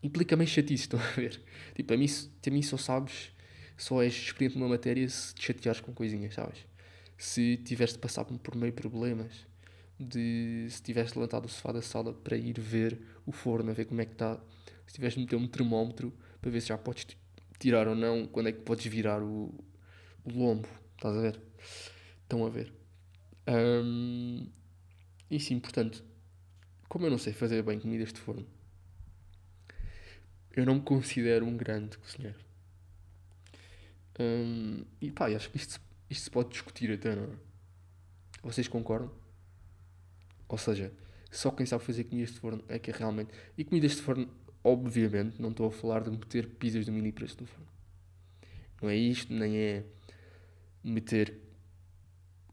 Implica 0.02 0.36
meio 0.36 0.50
chatice, 0.50 0.84
estão 0.84 1.00
a 1.00 1.12
ver? 1.12 1.42
Tipo, 1.75 1.94
a 1.94 1.98
mim, 1.98 2.07
a 2.46 2.50
mim 2.50 2.62
só 2.62 2.78
sabes, 2.78 3.31
só 3.77 4.01
és 4.04 4.13
experiente 4.13 4.57
numa 4.57 4.69
matéria 4.69 5.07
se 5.09 5.33
te 5.35 5.45
chateares 5.45 5.81
com 5.81 5.94
coisinhas, 5.94 6.33
sabes? 6.33 6.66
Se 7.18 7.57
tiveres 7.57 7.94
de 7.94 7.99
passar 7.99 8.26
por 8.26 8.56
meio 8.56 8.73
problemas, 8.73 9.45
de 9.99 10.68
se 10.69 10.81
tiveres 10.81 11.14
levantado 11.14 11.45
o 11.45 11.49
sofá 11.49 11.71
da 11.71 11.81
sala 11.81 12.14
para 12.14 12.35
ir 12.38 12.59
ver 12.59 12.99
o 13.26 13.31
forno, 13.31 13.71
a 13.71 13.73
ver 13.73 13.85
como 13.85 14.02
é 14.02 14.06
que 14.06 14.14
está, 14.14 14.40
se 14.85 14.94
tiveres 14.94 15.16
de 15.16 15.21
meter 15.21 15.35
um 15.35 15.47
termómetro 15.47 16.14
para 16.42 16.52
ver 16.52 16.61
se 16.61 16.68
já 16.68 16.78
podes 16.78 17.07
tirar 17.59 17.88
ou 17.88 17.95
não, 17.95 18.28
quando 18.28 18.49
é 18.49 18.52
que 18.52 18.61
podes 18.61 18.85
virar 18.85 19.21
o, 19.21 19.54
o 20.23 20.30
lombo, 20.31 20.68
estás 20.95 21.16
a 21.16 21.21
ver? 21.21 21.42
Estão 22.23 22.45
a 22.45 22.49
ver? 22.49 22.73
Um, 23.47 24.47
e 25.30 25.40
sim, 25.40 25.59
portanto, 25.59 26.04
como 26.90 27.06
eu 27.06 27.11
não 27.11 27.18
sei 27.18 27.33
fazer 27.33 27.64
bem 27.64 27.80
comidas 27.80 28.11
de 28.11 28.19
forno, 28.19 28.45
eu 30.56 30.66
não 30.66 30.76
me 30.76 30.81
considero 30.81 31.45
um 31.45 31.56
grande 31.56 31.97
cozinheiro. 31.97 32.44
Um, 34.19 34.86
e 35.02 35.12
pá, 35.12 35.28
acho 35.28 35.50
que 35.50 35.57
isto, 35.57 35.81
isto 36.10 36.24
se 36.24 36.30
pode 36.31 36.50
discutir 36.50 36.92
até, 36.92 37.16
não 37.16 37.24
é? 37.24 37.36
Vocês 38.44 38.68
concordam? 38.68 39.12
Ou 40.48 40.57
seja, 40.57 40.94
só 41.31 41.52
quem 41.52 41.66
sabe 41.66 41.84
fazer 41.84 42.06
comidas 42.06 42.34
de 42.34 42.40
forno 42.40 42.64
é 42.68 42.80
que 42.80 42.92
é 42.92 42.94
realmente. 42.94 43.34
E 43.57 43.64
comidas 43.64 43.95
de 43.95 44.02
forno, 44.02 44.30
obviamente, 44.64 45.42
não 45.42 45.50
estou 45.50 45.68
a 45.68 45.72
falar 45.72 46.04
de 46.04 46.12
meter 46.12 46.48
pizzas 46.48 46.86
de 46.86 46.92
mini 46.92 47.12
preço 47.12 47.38
no 47.42 47.48
forno. 47.48 47.68
Não 48.81 48.90
é 48.90 48.95
isto, 48.95 49.34
nem 49.34 49.57
é 49.57 49.86
meter 50.84 51.42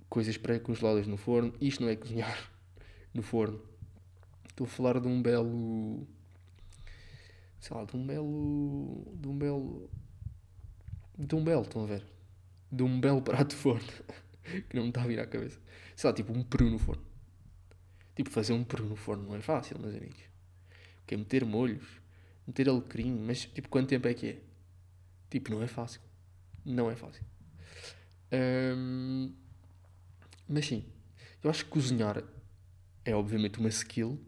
coisas 0.08 0.36
pré-congeladas 0.36 1.06
no 1.06 1.16
forno. 1.16 1.52
Isto 1.60 1.82
não 1.82 1.90
é 1.90 1.96
cozinhar 1.96 2.50
no 3.12 3.22
forno. 3.22 3.60
Estou 4.48 4.66
a 4.66 4.68
falar 4.68 5.00
de 5.00 5.08
um 5.08 5.22
belo. 5.22 6.06
Sei 7.60 7.76
lá, 7.76 7.84
de 7.84 7.96
um 7.96 8.06
belo. 8.06 9.14
De 9.14 9.28
um 9.28 9.38
belo. 9.38 9.90
De 11.16 11.34
um 11.34 11.44
belo, 11.44 11.62
estão 11.62 11.84
a 11.84 11.86
ver? 11.86 12.04
De 12.70 12.82
um 12.82 13.00
belo 13.00 13.22
prato 13.22 13.50
de 13.50 13.56
forno. 13.56 13.88
que 14.68 14.76
não 14.76 14.84
me 14.84 14.88
está 14.88 15.02
a 15.02 15.06
vir 15.06 15.20
à 15.20 15.26
cabeça. 15.26 15.60
Sei 15.94 16.08
lá, 16.08 16.14
tipo 16.14 16.32
um 16.32 16.42
peru 16.42 16.70
no 16.70 16.78
forno. 16.78 17.02
Tipo, 18.14 18.30
fazer 18.30 18.52
um 18.52 18.64
peru 18.64 18.84
no 18.84 18.96
forno 18.96 19.24
não 19.24 19.36
é 19.36 19.40
fácil, 19.40 19.78
meus 19.78 19.94
amigos. 19.94 20.22
Porque 20.98 21.14
é 21.14 21.16
meter 21.16 21.44
molhos, 21.44 22.00
meter 22.46 22.68
alecrim, 22.68 23.12
mas 23.12 23.46
tipo, 23.46 23.68
quanto 23.68 23.88
tempo 23.88 24.06
é 24.08 24.14
que 24.14 24.26
é? 24.26 24.38
Tipo, 25.30 25.50
não 25.50 25.62
é 25.62 25.66
fácil. 25.66 26.00
Não 26.64 26.90
é 26.90 26.96
fácil. 26.96 27.24
Um, 28.32 29.32
mas 30.48 30.66
sim, 30.66 30.84
eu 31.42 31.50
acho 31.50 31.64
que 31.64 31.70
cozinhar 31.70 32.22
é 33.04 33.14
obviamente 33.14 33.58
uma 33.58 33.68
skill 33.68 34.18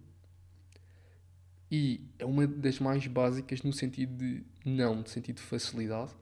e 1.71 2.07
é 2.19 2.25
uma 2.25 2.47
das 2.47 2.79
mais 2.79 3.07
básicas 3.07 3.63
no 3.63 3.73
sentido 3.73 4.17
de, 4.17 4.45
não 4.65 5.03
de 5.03 5.11
sentido 5.11 5.37
de 5.37 5.43
facilidade, 5.43 6.13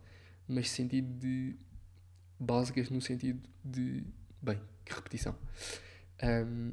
mas 0.52 0.70
sentido 0.70 1.18
de 1.18 1.56
básicas 2.38 2.90
no 2.90 3.00
sentido 3.00 3.48
de, 3.64 4.04
bem, 4.40 4.60
que 4.84 4.92
repetição. 4.92 5.36
Um, 6.22 6.72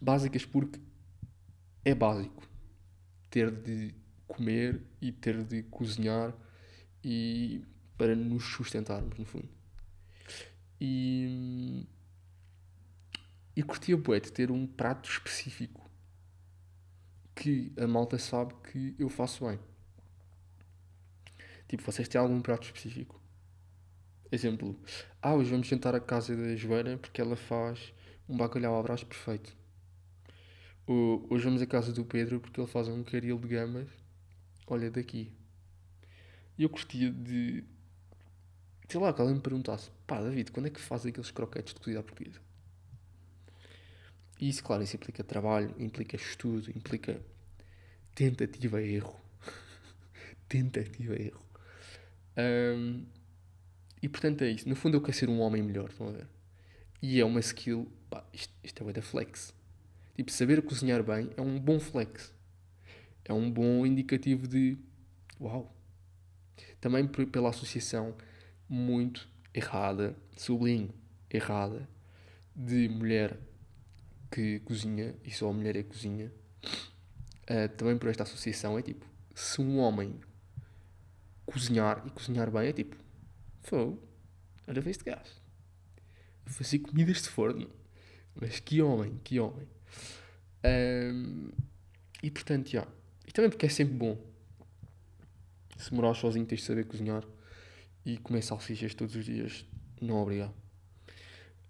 básicas 0.00 0.44
porque 0.44 0.80
é 1.84 1.94
básico 1.94 2.46
ter 3.30 3.50
de 3.50 3.94
comer 4.26 4.82
e 5.00 5.12
ter 5.12 5.44
de 5.44 5.62
cozinhar 5.64 6.34
e 7.02 7.64
para 7.96 8.14
nos 8.14 8.44
sustentarmos, 8.44 9.18
no 9.18 9.24
fundo. 9.24 9.48
E, 10.80 11.86
e 13.54 13.62
curtia 13.62 13.96
bué 13.96 14.20
de 14.20 14.32
ter 14.32 14.50
um 14.50 14.66
prato 14.66 15.08
específico 15.08 15.88
que 17.34 17.72
a 17.78 17.86
malta 17.86 18.18
sabe 18.18 18.54
que 18.70 18.94
eu 18.98 19.08
faço 19.08 19.46
bem. 19.46 19.58
Tipo, 21.68 21.82
vocês 21.82 22.08
têm 22.08 22.20
algum 22.20 22.40
prato 22.40 22.64
específico? 22.64 23.20
Exemplo, 24.30 24.78
ah, 25.22 25.34
hoje 25.34 25.50
vamos 25.50 25.66
jantar 25.66 25.94
à 25.94 26.00
casa 26.00 26.36
da 26.36 26.54
Joana 26.56 26.98
porque 26.98 27.20
ela 27.20 27.36
faz 27.36 27.92
um 28.28 28.36
bacalhau 28.36 28.78
à 28.78 28.82
brás 28.82 29.02
perfeito. 29.04 29.56
Ou, 30.86 31.26
hoje 31.30 31.44
vamos 31.44 31.62
à 31.62 31.66
casa 31.66 31.92
do 31.92 32.04
Pedro 32.04 32.40
porque 32.40 32.60
ele 32.60 32.68
faz 32.68 32.88
um 32.88 33.02
caril 33.02 33.38
de 33.38 33.48
gamas, 33.48 33.88
olha 34.66 34.90
daqui. 34.90 35.32
E 36.58 36.62
eu 36.62 36.68
curtia 36.68 37.10
de, 37.10 37.64
sei 38.88 39.00
lá, 39.00 39.12
que 39.12 39.20
alguém 39.20 39.36
me 39.36 39.42
perguntasse, 39.42 39.90
pá, 40.06 40.20
David, 40.20 40.52
quando 40.52 40.66
é 40.66 40.70
que 40.70 40.80
faz 40.80 41.04
aqueles 41.04 41.30
croquetes 41.30 41.74
de 41.74 41.80
cozida 41.80 42.02
portuguesa? 42.02 42.40
E 44.40 44.48
isso, 44.48 44.62
claro, 44.62 44.82
isso 44.82 44.96
implica 44.96 45.24
trabalho, 45.24 45.74
implica 45.78 46.16
estudo, 46.16 46.70
implica 46.70 47.20
tentativa 48.14 48.82
e 48.82 48.94
erro. 48.94 49.18
tentativa 50.48 51.16
e 51.16 51.28
erro. 51.28 51.45
Um, 52.36 53.04
e 54.02 54.08
portanto 54.08 54.42
é 54.42 54.50
isso. 54.50 54.68
No 54.68 54.76
fundo 54.76 54.96
eu 54.96 55.00
quero 55.00 55.16
ser 55.16 55.28
um 55.28 55.40
homem 55.40 55.62
melhor, 55.62 55.88
estão 55.90 56.08
a 56.08 56.12
ver? 56.12 56.26
E 57.02 57.20
é 57.20 57.24
uma 57.24 57.40
skill, 57.40 57.90
pá, 58.10 58.24
isto, 58.32 58.52
isto 58.62 58.88
é 58.88 58.92
da 58.92 59.02
flex. 59.02 59.54
Tipo, 60.14 60.30
saber 60.30 60.62
cozinhar 60.62 61.02
bem 61.02 61.30
é 61.36 61.40
um 61.40 61.58
bom 61.58 61.78
flex. 61.78 62.34
É 63.24 63.32
um 63.32 63.50
bom 63.50 63.84
indicativo 63.84 64.46
de 64.46 64.78
uau. 65.40 65.74
Também 66.80 67.06
pela 67.06 67.50
associação 67.50 68.14
muito 68.68 69.28
errada, 69.52 70.16
sublinho, 70.36 70.90
errada, 71.30 71.88
de 72.54 72.88
mulher 72.88 73.38
que 74.30 74.60
cozinha 74.60 75.14
e 75.24 75.30
só 75.30 75.50
a 75.50 75.52
mulher 75.52 75.76
é 75.76 75.82
cozinha. 75.82 76.32
Uh, 77.44 77.68
também 77.76 77.96
por 77.96 78.08
esta 78.08 78.22
associação 78.22 78.78
é 78.78 78.82
tipo, 78.82 79.06
se 79.34 79.60
um 79.60 79.78
homem 79.78 80.18
cozinhar 81.46 82.02
e 82.06 82.10
cozinhar 82.10 82.50
bem 82.50 82.68
é 82.68 82.72
tipo, 82.72 82.96
fogo, 83.62 84.02
olha 84.66 84.80
este 84.90 85.04
gajo. 85.04 85.32
Fazer 86.44 86.80
comidas 86.80 87.22
de 87.22 87.28
forno. 87.28 87.70
Mas 88.34 88.60
que 88.60 88.82
homem, 88.82 89.18
que 89.24 89.40
homem. 89.40 89.66
Um, 90.64 91.50
e 92.22 92.30
portanto, 92.30 92.68
já. 92.68 92.86
E 93.26 93.32
também 93.32 93.50
porque 93.50 93.66
é 93.66 93.68
sempre 93.68 93.94
bom. 93.94 94.18
Se 95.76 95.92
morar 95.94 96.14
sozinho 96.14 96.46
tens 96.46 96.60
de 96.60 96.66
saber 96.66 96.84
cozinhar. 96.84 97.24
E 98.04 98.18
comer 98.18 98.42
salsichas 98.42 98.94
todos 98.94 99.16
os 99.16 99.24
dias, 99.24 99.66
não 100.00 100.16
obrigado. 100.22 100.54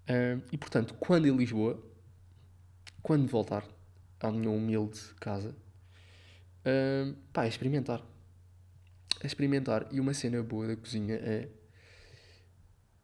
Um, 0.09 0.43
e 0.53 0.59
portanto, 0.59 0.95
quando 0.95 1.27
em 1.27 1.35
Lisboa, 1.35 1.83
quando 3.03 3.27
voltar 3.27 3.67
à 4.21 4.31
minha 4.31 4.51
humilde 4.51 5.01
casa, 5.19 5.57
um, 6.67 7.15
pá, 7.33 7.45
é 7.45 7.49
experimentar. 7.49 8.03
É 9.21 9.27
experimentar. 9.27 9.89
E 9.93 10.01
uma 10.01 10.15
cena 10.15 10.43
boa 10.43 10.67
da 10.67 10.77
cozinha 10.77 11.15
é. 11.17 11.49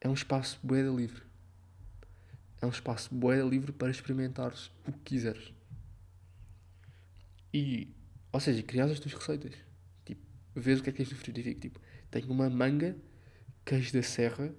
É 0.01 0.09
um 0.09 0.15
espaço 0.15 0.59
boeda 0.63 0.91
livre. 0.91 1.23
É 2.61 2.67
um 2.67 2.71
espaço 2.71 3.15
boeda 3.15 3.45
livre 3.45 3.73
para 3.73 3.91
experimentares 3.91 4.71
o 4.87 4.93
que 4.93 4.99
quiseres. 5.01 5.53
E, 7.55 7.95
ou 8.33 8.41
seja, 8.41 8.63
criar 8.63 8.87
as 8.87 8.99
tuas 8.99 9.15
receitas. 9.15 9.55
Tipo, 10.05 10.23
vês 10.55 10.81
o 10.81 10.83
que 10.83 10.91
é 10.91 10.93
que 10.93 10.99
tens 10.99 11.11
no 11.11 11.17
frigorífico. 11.17 11.61
Tipo, 11.61 11.81
tenho 12.11 12.31
uma 12.31 12.51
manga, 12.51 12.97
queijo 13.65 13.93
da 13.93 14.03
serra, 14.03 14.53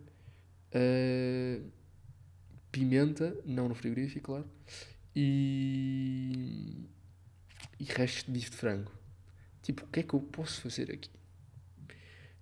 uh, 0.74 1.72
pimenta, 2.72 3.38
não 3.46 3.68
no 3.68 3.76
frigorífico, 3.76 4.26
claro, 4.28 4.50
e, 5.16 6.90
e 7.80 7.84
restos 7.84 8.24
de 8.24 8.32
bife 8.32 8.50
de 8.50 8.58
frango. 8.58 8.92
Tipo, 9.62 9.86
o 9.86 9.88
que 9.88 10.00
é 10.00 10.04
que 10.04 10.14
eu 10.14 10.20
posso 10.20 10.62
fazer 10.62 10.92
aqui? 10.92 11.10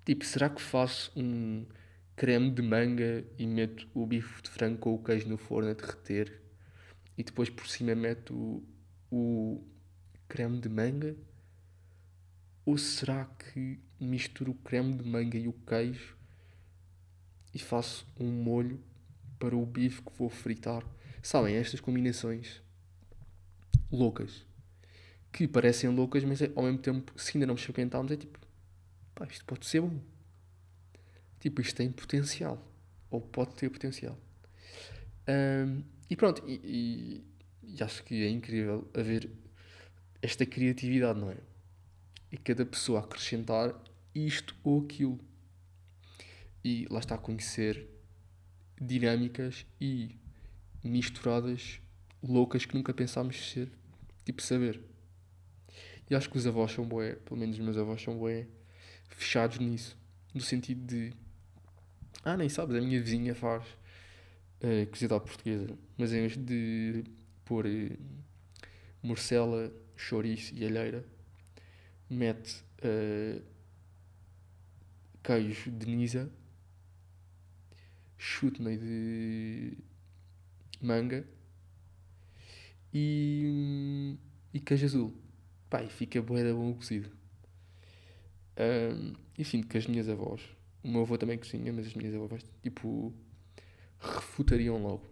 Tipo, 0.06 0.26
será 0.26 0.50
que 0.50 0.62
faço 0.62 1.12
um 1.16 1.66
creme 2.16 2.52
de 2.52 2.62
manga 2.62 3.26
e 3.38 3.46
meto 3.46 3.88
o 3.94 4.06
bife 4.06 4.42
de 4.42 4.50
frango 4.50 4.78
com 4.78 4.94
o 4.96 5.04
queijo 5.04 5.28
no 5.28 5.38
forno 5.38 5.70
a 5.70 5.74
derreter 5.74 6.42
e 7.18 7.24
depois 7.24 7.50
por 7.50 7.68
cima 7.68 7.96
meto 7.96 8.34
o, 8.34 8.64
o 9.12 9.64
creme 10.28 10.60
de 10.60 10.70
manga? 10.70 11.16
Ou 12.66 12.78
será 12.78 13.26
que 13.26 13.80
misturo 14.00 14.52
o 14.52 14.56
creme 14.56 14.94
de 14.94 15.08
manga 15.08 15.38
e 15.38 15.48
o 15.48 15.54
queijo 15.54 16.16
e 17.54 17.60
faço 17.60 18.08
um 18.20 18.28
molho 18.28 18.80
para 19.38 19.56
o 19.56 19.66
bife 19.66 20.02
que 20.02 20.12
vou 20.18 20.30
fritar? 20.30 20.84
Sabem, 21.22 21.56
estas 21.56 21.80
combinações 21.80 22.62
loucas 23.92 24.46
que 25.32 25.48
parecem 25.48 25.90
loucas, 25.90 26.24
mas 26.24 26.42
é, 26.42 26.52
ao 26.56 26.64
mesmo 26.64 26.80
tempo, 26.80 27.14
se 27.16 27.38
ainda 27.38 27.48
não 27.48 27.56
experimentámos, 27.56 28.12
é 28.12 28.18
tipo, 28.18 28.40
pá, 29.22 29.28
isto 29.32 29.46
pode 29.46 29.66
ser 29.66 29.82
bom. 29.82 30.00
Tipo, 31.40 31.62
isto 31.62 31.76
tem 31.76 31.92
potencial. 31.92 32.60
Ou 33.10 33.22
pode 33.22 33.54
ter 33.56 33.70
potencial. 33.70 34.18
Um, 35.28 35.84
e 36.10 36.16
pronto, 36.16 36.44
e, 36.48 37.24
e, 37.64 37.76
e, 37.76 37.84
acho 37.84 38.04
que 38.04 38.24
é 38.24 38.30
incrível 38.30 38.90
haver 38.94 39.30
esta 40.22 40.46
criatividade, 40.46 41.20
não 41.20 41.30
é? 41.30 41.38
E 42.32 42.38
cada 42.38 42.66
pessoa 42.66 43.02
acrescentar 43.02 43.76
isto 44.16 44.56
ou 44.64 44.84
aquilo. 44.84 45.20
E 46.64 46.88
lá 46.90 47.00
está 47.00 47.16
a 47.16 47.18
conhecer 47.18 47.88
dinâmicas 48.80 49.66
e 49.80 50.16
misturadas 50.84 51.80
loucas 52.24 52.66
que 52.66 52.76
nunca 52.76 52.94
pensámos 52.94 53.52
ser. 53.52 53.72
Tipo, 54.26 54.42
saber. 54.42 54.82
E 56.10 56.16
acho 56.16 56.30
que 56.30 56.38
os 56.38 56.46
avós 56.46 56.72
são 56.72 56.86
boé, 56.86 57.16
pelo 57.16 57.40
menos 57.40 57.58
os 57.58 57.64
meus 57.64 57.78
avós 57.78 58.02
são 58.02 58.18
boé, 58.18 58.48
fechados 59.16 59.60
nisso. 59.60 59.98
No 60.34 60.42
sentido 60.42 60.86
de. 60.86 61.14
Ah, 62.24 62.38
nem 62.38 62.50
sabes, 62.50 62.76
a 62.76 62.82
minha 62.82 63.02
vizinha 63.02 63.34
faz 63.34 63.66
uh, 64.62 64.88
cozida 64.90 65.16
à 65.16 65.20
portuguesa, 65.20 65.78
mas 65.98 66.14
em 66.14 66.22
vez 66.22 66.38
de 66.38 67.04
pôr 67.44 67.66
uh, 67.66 67.98
morcela, 69.02 69.74
chouriço 69.96 70.54
e 70.56 70.66
alheira, 70.66 71.06
mete 72.10 72.64
uh, 72.84 73.42
queijo 75.24 75.72
de 75.72 75.86
Nisa, 75.88 76.32
chute 78.18 78.62
meio 78.62 78.80
de 78.80 79.78
manga 80.80 81.26
e, 82.94 84.18
e 84.54 84.60
queijo 84.60 84.86
azul. 84.86 85.18
E 85.84 85.90
fica 85.90 86.22
bué 86.22 86.54
bom 86.54 86.74
cozido. 86.74 87.21
Um, 88.62 89.14
e 89.36 89.44
sinto 89.44 89.68
que 89.68 89.78
as 89.78 89.88
minhas 89.88 90.08
avós, 90.08 90.42
o 90.84 90.88
meu 90.88 91.02
avô 91.02 91.18
também 91.18 91.38
cozinha, 91.38 91.74
mas 91.74 91.88
as 91.88 91.96
minhas 91.96 92.14
avós, 92.14 92.46
tipo, 92.62 93.12
refutariam 94.00 94.82
logo. 94.82 95.10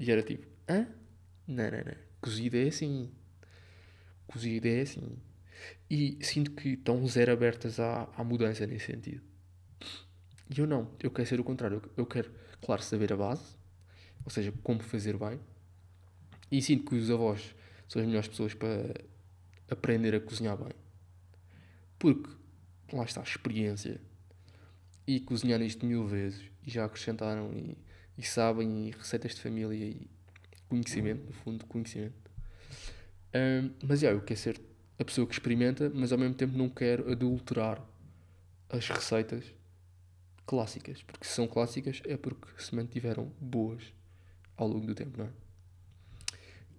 E 0.00 0.10
era 0.10 0.22
tipo, 0.22 0.46
hã? 0.66 0.88
Não, 1.46 1.70
não, 1.70 1.78
não. 1.78 1.96
Cozido 2.20 2.56
é 2.56 2.68
assim. 2.68 3.12
Cozido 4.26 4.66
é 4.66 4.80
assim. 4.80 5.18
E 5.90 6.18
sinto 6.22 6.52
que 6.52 6.70
estão 6.70 7.06
zero 7.06 7.32
abertas 7.32 7.78
à, 7.78 8.04
à 8.16 8.24
mudança 8.24 8.66
nesse 8.66 8.86
sentido. 8.86 9.22
E 10.54 10.58
eu 10.58 10.66
não. 10.66 10.90
Eu 11.02 11.10
quero 11.10 11.28
ser 11.28 11.40
o 11.40 11.44
contrário. 11.44 11.82
Eu 11.96 12.06
quero, 12.06 12.30
claro, 12.60 12.82
saber 12.82 13.12
a 13.12 13.16
base. 13.16 13.56
Ou 14.24 14.30
seja, 14.30 14.52
como 14.62 14.80
fazer 14.80 15.16
bem. 15.18 15.38
E 16.50 16.62
sinto 16.62 16.84
que 16.84 16.96
os 16.96 17.10
avós 17.10 17.54
são 17.88 18.00
as 18.00 18.06
melhores 18.06 18.28
pessoas 18.28 18.54
para 18.54 18.94
aprender 19.70 20.14
a 20.14 20.20
cozinhar 20.20 20.56
bem. 20.56 20.72
Porque 21.98 22.30
lá 22.92 23.04
está 23.04 23.20
a 23.20 23.24
experiência. 23.24 24.00
E 25.06 25.20
cozinharam 25.20 25.64
isto 25.64 25.86
mil 25.86 26.06
vezes. 26.06 26.42
E 26.66 26.70
já 26.70 26.84
acrescentaram 26.84 27.52
e, 27.52 27.76
e 28.18 28.22
sabem. 28.22 28.88
E 28.88 28.90
receitas 28.90 29.34
de 29.34 29.40
família 29.40 29.84
e 29.84 30.10
conhecimento, 30.68 31.26
no 31.26 31.32
fundo, 31.32 31.66
conhecimento. 31.66 32.14
Um, 33.34 33.70
mas 33.86 34.00
já, 34.00 34.10
eu 34.10 34.20
quero 34.20 34.40
ser 34.40 34.60
a 34.98 35.04
pessoa 35.04 35.26
que 35.26 35.34
experimenta, 35.34 35.90
mas 35.94 36.12
ao 36.12 36.18
mesmo 36.18 36.34
tempo 36.34 36.56
não 36.56 36.68
quero 36.68 37.10
adulterar 37.10 37.84
as 38.68 38.88
receitas 38.88 39.44
clássicas. 40.46 41.02
Porque 41.02 41.26
se 41.26 41.34
são 41.34 41.46
clássicas 41.46 42.02
é 42.04 42.16
porque 42.16 42.48
se 42.60 42.74
mantiveram 42.74 43.30
boas 43.40 43.92
ao 44.56 44.66
longo 44.68 44.86
do 44.86 44.94
tempo, 44.94 45.18
não 45.18 45.26
é? 45.26 45.30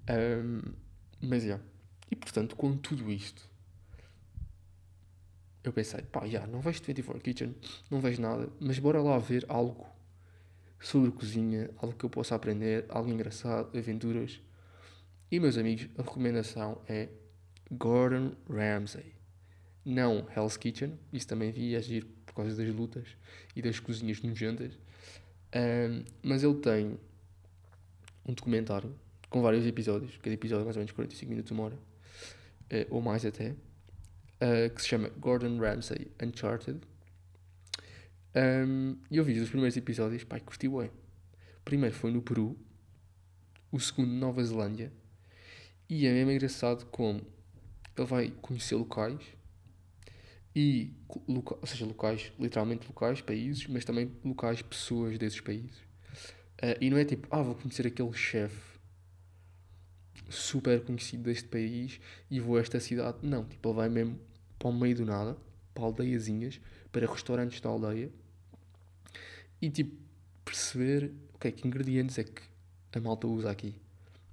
Um, 0.10 0.62
mas 1.22 1.44
já. 1.44 1.60
E 2.10 2.16
portanto, 2.16 2.56
com 2.56 2.76
tudo 2.78 3.12
isto, 3.12 3.48
eu 5.68 5.74
pensei, 5.74 6.02
pá, 6.02 6.26
já, 6.28 6.46
não 6.48 6.62
vejo 6.62 6.82
24 6.84 7.22
Kitchen, 7.22 7.56
não 7.92 8.00
vejo 8.00 8.22
nada, 8.22 8.50
mas 8.60 8.80
bora 8.80 9.02
lá 9.02 9.18
ver 9.18 9.46
algo 9.48 9.86
sobre 10.80 11.12
cozinha, 11.12 11.70
algo 11.78 11.96
que 11.96 12.06
eu 12.06 12.10
possa 12.10 12.36
aprender, 12.36 12.86
algo 12.90 13.10
engraçado, 13.10 13.78
aventuras. 13.78 14.40
E 15.30 15.40
meus 15.40 15.58
amigos, 15.58 15.90
a 15.98 16.04
recomendação 16.04 16.82
é 16.88 17.10
Gordon 17.72 18.34
Ramsay. 18.50 19.14
Não 19.84 20.28
Hell's 20.36 20.58
Kitchen, 20.58 20.98
isso 21.12 21.28
também 21.28 21.52
vi 21.52 21.76
agir 21.76 22.06
por 22.26 22.34
causa 22.34 22.56
das 22.56 22.74
lutas 22.74 23.08
e 23.56 23.62
das 23.62 23.80
cozinhas 23.80 24.22
nojentas. 24.22 24.74
Um, 25.56 26.04
mas 26.22 26.44
ele 26.44 26.56
tem 26.56 27.00
um 28.26 28.34
documentário 28.34 28.94
com 29.30 29.42
vários 29.42 29.66
episódios, 29.66 30.18
cada 30.18 30.34
episódio 30.34 30.64
é 30.64 30.66
mais 30.66 30.76
ou 30.76 30.82
menos 30.82 30.92
45 30.92 31.30
minutos, 31.30 31.52
uma 31.52 31.64
hora, 31.64 31.76
uh, 31.76 32.88
ou 32.90 33.02
mais 33.02 33.26
até, 33.26 33.56
uh, 34.41 34.74
que 34.74 34.82
se 34.82 34.88
chama 34.88 35.10
Gordon 35.10 35.58
Ramsay 35.60 36.12
Uncharted. 36.22 36.82
Um, 38.36 38.98
e 39.10 39.17
eu 39.17 39.24
vi 39.24 39.39
os 39.39 39.50
primeiros 39.50 39.77
episódios, 39.77 40.24
pai, 40.24 40.39
curti 40.39 40.67
bem. 40.67 40.91
O 41.60 41.63
primeiro 41.65 41.96
foi 41.96 42.12
no 42.12 42.22
Peru, 42.22 42.58
o 43.72 43.79
segundo 43.79 44.12
Nova 44.12 44.44
Zelândia, 44.44 44.91
e 45.89 46.06
é 46.06 46.13
mesmo 46.13 46.32
engraçado 46.32 46.86
como 46.88 47.22
ele 47.98 48.08
vai 48.08 48.29
conhecer 48.41 48.75
locais 48.75 49.20
e, 50.56 50.94
loca 51.27 51.56
ou 51.60 51.67
seja, 51.67 51.86
locais, 51.86 52.32
literalmente 52.39 52.88
locais, 52.88 53.22
países, 53.22 53.67
mas 53.67 53.86
também 53.86 54.12
locais, 54.24 54.62
pessoas 54.62 55.17
desses 55.17 55.41
países. 55.41 55.77
Uh, 56.62 56.77
e 56.82 56.89
não 56.89 56.98
é 56.98 57.06
tipo, 57.06 57.27
ah, 57.32 57.41
vou 57.41 57.56
conhecer 57.56 57.86
aquele 57.86 58.13
chefe 58.13 58.77
super 60.29 60.84
conhecido 60.84 61.24
deste 61.24 61.48
país 61.48 62.00
e 62.29 62.39
vou 62.39 62.58
a 62.58 62.62
esta 62.62 62.79
cidade. 62.79 63.20
Não, 63.22 63.46
tipo, 63.46 63.70
ele 63.70 63.75
vai 63.75 63.89
mesmo 63.89 64.20
para 64.58 64.70
o 64.70 64.74
meio 64.74 64.96
do 64.96 65.06
nada, 65.06 65.38
para 65.74 65.84
aldeiazinhas, 65.84 66.60
para 66.92 67.06
restaurantes 67.08 67.62
da 67.62 67.70
aldeia 67.70 68.12
e 69.62 69.70
tipo, 69.70 69.96
perceber 70.46 71.12
okay, 71.34 71.52
que 71.52 71.68
ingredientes 71.68 72.18
é 72.18 72.24
que 72.24 72.42
a 72.94 73.00
malta 73.00 73.28
usa 73.28 73.50
aqui. 73.50 73.76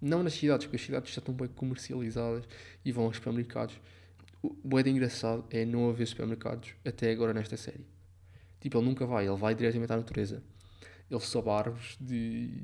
Não 0.01 0.23
nas 0.23 0.35
cidades, 0.35 0.67
porque 0.67 0.77
as 0.77 0.83
cidades 0.83 1.15
já 1.15 1.19
estão 1.19 1.35
bem 1.35 1.49
comercializadas 1.49 2.45
e 2.85 2.93
vão 2.93 3.05
aos 3.05 3.17
supermercados. 3.17 3.81
O 4.43 4.79
é 4.79 4.89
engraçado 4.89 5.45
é 5.51 5.65
não 5.65 5.89
haver 5.89 6.07
supermercados 6.07 6.75
até 6.85 7.11
agora 7.11 7.33
nesta 7.33 7.57
série. 7.57 7.87
Tipo, 8.61 8.79
ele 8.79 8.87
nunca 8.87 9.07
vai, 9.07 9.27
ele 9.27 9.37
vai 9.37 9.55
diretamente 9.55 9.93
à 9.93 9.97
natureza. 9.97 10.43
Ele 11.11 11.21
sobe 11.21 11.49
árvores 11.49 11.97
de 12.01 12.63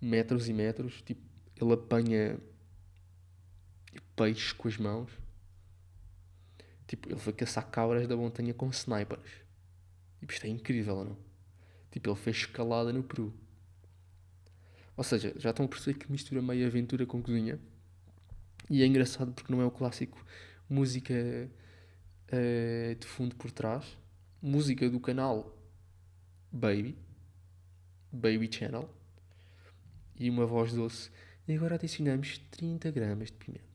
metros 0.00 0.48
e 0.48 0.52
metros, 0.52 1.02
tipo, 1.02 1.20
ele 1.60 1.74
apanha 1.74 2.38
peixes 4.16 4.52
com 4.52 4.68
as 4.68 4.78
mãos. 4.78 5.10
Tipo, 6.90 7.08
ele 7.08 7.20
foi 7.20 7.32
caçar 7.32 7.70
cabras 7.70 8.08
da 8.08 8.16
montanha 8.16 8.52
com 8.52 8.68
snipers. 8.70 9.44
Tipo, 10.18 10.32
isto 10.32 10.44
é 10.44 10.48
incrível, 10.48 11.04
não? 11.04 11.16
Tipo, 11.88 12.10
ele 12.10 12.16
fez 12.16 12.38
escalada 12.38 12.92
no 12.92 13.04
Peru. 13.04 13.32
Ou 14.96 15.04
seja, 15.04 15.32
já 15.36 15.50
estão 15.50 15.66
a 15.66 15.68
perceber 15.68 16.00
que 16.00 16.10
mistura 16.10 16.42
meio 16.42 16.66
aventura 16.66 17.06
com 17.06 17.22
cozinha. 17.22 17.60
E 18.68 18.82
é 18.82 18.86
engraçado 18.86 19.32
porque 19.32 19.52
não 19.52 19.62
é 19.62 19.64
o 19.64 19.70
clássico 19.70 20.26
música 20.68 21.14
uh, 21.14 22.94
de 22.96 23.06
fundo 23.06 23.36
por 23.36 23.52
trás. 23.52 23.96
Música 24.42 24.90
do 24.90 24.98
canal 24.98 25.56
Baby. 26.50 26.98
Baby 28.10 28.50
Channel. 28.52 28.92
E 30.18 30.28
uma 30.28 30.44
voz 30.44 30.72
doce. 30.72 31.08
E 31.46 31.54
agora 31.54 31.76
adicionamos 31.76 32.38
30 32.50 32.90
gramas 32.90 33.28
de 33.28 33.34
pimenta. 33.34 33.69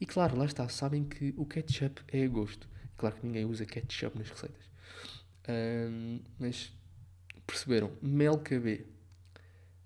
E 0.00 0.06
claro, 0.06 0.36
lá 0.36 0.46
está, 0.46 0.68
sabem 0.68 1.04
que 1.04 1.34
o 1.36 1.44
ketchup 1.44 2.02
é 2.08 2.24
a 2.24 2.28
gosto. 2.28 2.68
Claro 2.96 3.16
que 3.16 3.26
ninguém 3.26 3.44
usa 3.44 3.66
ketchup 3.66 4.18
nas 4.18 4.30
receitas. 4.30 4.70
Um, 5.48 6.20
mas 6.38 6.72
perceberam? 7.46 7.92
Mel 8.00 8.38
KB. 8.38 8.86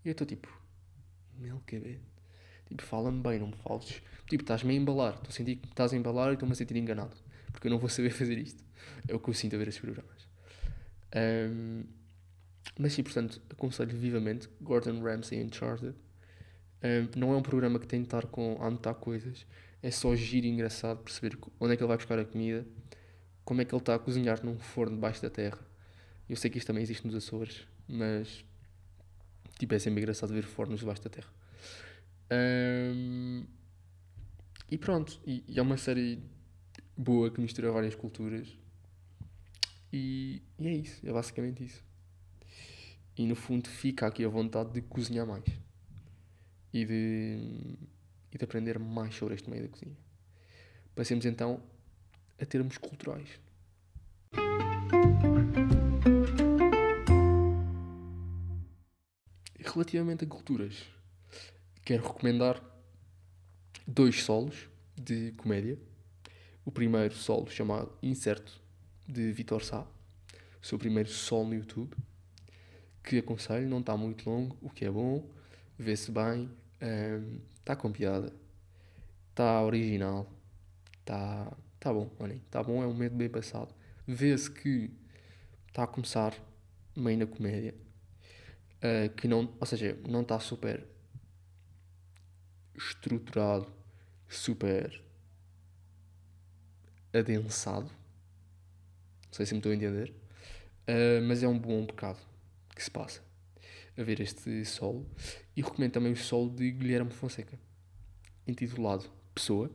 E 0.05 0.09
eu 0.09 0.13
estou 0.13 0.27
tipo, 0.27 0.49
Mel 1.39 1.61
KB? 1.67 1.99
Tipo, 2.69 2.83
fala-me 2.83 3.21
bem, 3.23 3.39
não 3.39 3.49
me 3.49 3.57
fales. 3.57 4.03
Tipo, 4.29 4.43
estás-me 4.43 4.73
a 4.73 4.77
embalar. 4.77 5.15
Estou 5.15 5.29
a 5.29 5.33
sentir 5.33 5.57
que 5.57 5.69
estás 5.69 5.93
a 5.93 5.97
embalar 5.97 6.31
e 6.31 6.35
estou-me 6.35 6.53
a 6.53 6.57
sentir 6.57 6.77
enganado. 6.77 7.17
Porque 7.53 7.67
eu 7.67 7.71
não 7.71 7.79
vou 7.79 7.89
saber 7.89 8.11
fazer 8.15 8.39
isto. 8.39 8.65
É 9.09 9.15
o 9.15 9.19
que 9.19 9.31
eu 9.31 9.35
sinto 9.35 9.55
a 9.55 9.59
ver 9.59 9.69
esses 9.69 9.81
programas. 9.81 10.29
Um, 11.15 11.85
mas 12.79 12.93
sim, 12.93 13.03
portanto, 13.03 13.41
aconselho 13.51 13.97
vivamente 13.97 14.49
Gordon 14.61 15.03
Ramsay 15.03 15.43
Uncharted. 15.43 15.95
Um, 16.83 17.19
não 17.19 17.33
é 17.33 17.37
um 17.37 17.43
programa 17.43 17.79
que 17.79 17.87
tem 17.87 18.01
de 18.01 18.07
estar 18.07 18.27
com, 18.27 18.59
a 18.61 18.67
anotar 18.67 18.95
coisas. 18.95 19.47
É 19.85 19.91
só 19.91 20.17
giro 20.17 20.47
e 20.47 20.49
engraçado 20.49 21.03
perceber 21.05 21.37
onde 21.61 21.75
é 21.75 21.77
que 21.77 21.83
ele 21.83 21.89
vai 21.89 21.99
buscar 21.99 22.19
a 22.19 22.25
comida. 22.25 22.67
Como 23.45 23.61
é 23.61 23.67
que 23.67 23.75
ele 23.75 23.83
está 23.83 23.95
a 23.95 23.99
cozinhar 23.99 24.43
num 24.43 24.59
forno 24.59 24.95
debaixo 24.95 25.21
da 25.21 25.29
terra. 25.29 25.59
Eu 26.27 26.37
sei 26.37 26.51
que 26.51 26.57
isto 26.57 26.67
também 26.67 26.83
existe 26.83 27.07
nos 27.07 27.15
Açores, 27.15 27.67
mas 27.87 28.43
tipo, 29.59 29.75
é 29.75 29.79
sempre 29.79 30.01
engraçado 30.01 30.33
ver 30.33 30.45
fornos 30.45 30.81
debaixo 30.81 31.03
da 31.03 31.11
terra. 31.11 31.29
Um, 32.33 33.45
e 34.71 34.79
pronto, 34.79 35.21
e, 35.27 35.45
e, 35.47 35.59
é 35.59 35.61
uma 35.61 35.77
série 35.77 36.19
boa 36.97 37.31
que 37.31 37.39
mistura 37.39 37.71
várias 37.71 37.95
culturas. 37.95 38.49
E, 39.93 40.41
e, 40.59 40.67
é 40.67 40.73
isso, 40.73 41.07
é 41.07 41.13
basicamente 41.13 41.63
isso. 41.63 41.85
E 43.19 43.27
no 43.27 43.37
fundo 43.37 43.69
fica 43.69 44.07
aqui 44.07 44.25
a 44.25 44.29
vontade 44.31 44.73
de 44.73 44.81
cozinhar 44.81 45.27
mais 45.27 45.45
e 46.73 46.87
de, 46.87 47.79
e 48.35 48.39
de 48.39 48.45
aprender 48.45 48.79
mais 48.79 49.15
sobre 49.15 49.35
este 49.37 49.49
meio 49.49 49.63
da 49.63 49.69
cozinha. 49.69 49.97
Passemos 50.95 51.25
então 51.25 51.63
a 52.41 52.45
termos 52.45 52.77
culturais. 52.77 53.29
Relativamente 59.59 60.25
a 60.25 60.29
culturas, 60.29 60.85
quero 61.85 62.07
recomendar 62.07 62.63
dois 63.87 64.23
solos 64.23 64.69
de 64.97 65.33
comédia. 65.33 65.79
O 66.65 66.71
primeiro 66.71 67.15
solo 67.15 67.51
chamado 67.51 67.93
Incerto, 68.03 68.61
de 69.07 69.33
Vitor 69.33 69.63
Sá, 69.63 69.87
o 70.63 70.67
seu 70.67 70.79
primeiro 70.79 71.11
solo 71.11 71.49
no 71.49 71.55
YouTube, 71.55 71.95
que 73.03 73.19
aconselho, 73.19 73.69
não 73.69 73.81
está 73.81 73.97
muito 73.97 74.29
longo, 74.29 74.57
o 74.63 74.71
que 74.71 74.85
é 74.85 74.91
bom, 74.91 75.29
vê-se 75.79 76.11
bem, 76.11 76.49
está 77.59 77.73
um, 77.73 77.77
com 77.77 77.93
piada, 77.93 78.33
está 79.31 79.63
original, 79.63 80.31
está 81.01 81.57
tá 81.81 81.93
bom, 81.93 82.11
olhem, 82.19 82.37
está 82.39 82.63
bom, 82.63 82.83
é 82.83 82.87
um 82.87 82.95
medo 82.95 83.17
bem 83.17 83.29
passado. 83.29 83.75
Vê-se 84.07 84.51
que 84.51 84.91
está 85.69 85.85
a 85.85 85.87
começar 85.87 86.35
meio 86.95 87.19
na 87.19 87.27
comédia, 87.27 87.75
uh, 88.77 89.13
que 89.15 89.27
não, 89.27 89.53
ou 89.59 89.67
seja, 89.67 89.99
não 90.09 90.23
está 90.23 90.39
super 90.39 90.85
estruturado, 92.77 93.73
super 94.29 95.03
adensado. 97.13 97.87
Não 97.87 99.33
sei 99.33 99.47
se 99.47 99.55
me 99.55 99.59
estou 99.59 99.73
a 99.73 99.75
entender. 99.75 100.11
Uh, 100.87 101.27
mas 101.27 101.43
é 101.43 101.49
um 101.49 101.59
bom 101.59 101.87
bocado 101.87 102.19
que 102.75 102.85
se 102.85 102.91
passa 102.91 103.23
a 103.97 104.03
ver 104.03 104.21
este 104.21 104.65
solo. 104.65 105.09
E 105.57 105.63
recomendo 105.63 105.93
também 105.93 106.13
o 106.13 106.17
solo 106.17 106.51
de 106.51 106.71
Guilherme 106.71 107.11
Fonseca, 107.11 107.59
intitulado 108.47 109.11
Pessoa, 109.35 109.71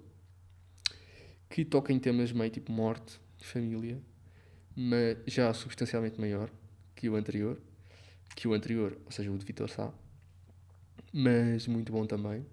que 1.49 1.65
toca 1.65 1.91
em 1.91 1.99
temas 1.99 2.31
meio 2.31 2.51
tipo 2.51 2.71
morte, 2.71 3.19
família, 3.41 4.01
mas 4.75 5.17
já 5.25 5.53
substancialmente 5.53 6.19
maior 6.19 6.49
que 6.95 7.09
o 7.09 7.15
anterior, 7.15 7.59
que 8.35 8.47
o 8.47 8.53
anterior, 8.53 8.97
ou 9.05 9.11
seja, 9.11 9.31
o 9.31 9.37
de 9.37 9.45
Vitor 9.45 9.69
Sá, 9.69 9.91
mas 11.11 11.67
muito 11.67 11.91
bom 11.91 12.05
também 12.05 12.45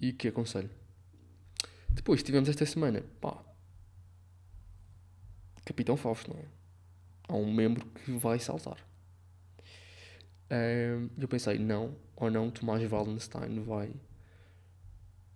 e 0.00 0.12
que 0.12 0.28
aconselho. 0.28 0.70
Depois 1.90 2.22
tivemos 2.22 2.48
esta 2.48 2.64
semana, 2.64 3.02
pá, 3.20 3.42
Capitão 5.64 5.96
Fausto, 5.96 6.32
não 6.32 6.40
é? 6.40 6.44
Há 7.28 7.34
um 7.34 7.52
membro 7.52 7.84
que 7.86 8.12
vai 8.12 8.38
saltar. 8.38 8.85
Eu 11.18 11.28
pensei, 11.28 11.58
não, 11.58 11.96
ou 12.14 12.30
não, 12.30 12.50
Tomás 12.50 12.90
Wallenstein 12.90 13.60
vai 13.60 13.92